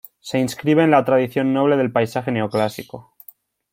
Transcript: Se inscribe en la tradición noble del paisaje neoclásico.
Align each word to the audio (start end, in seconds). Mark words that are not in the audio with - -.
Se 0.19 0.39
inscribe 0.39 0.83
en 0.83 0.89
la 0.89 1.05
tradición 1.05 1.53
noble 1.53 1.77
del 1.77 1.91
paisaje 1.91 2.31
neoclásico. 2.31 3.13